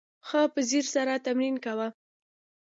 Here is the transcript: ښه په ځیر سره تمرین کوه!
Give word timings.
ښه 0.27 0.41
په 0.53 0.61
ځیر 0.69 0.85
سره 0.95 1.13
تمرین 1.25 1.55
کوه! 1.65 1.87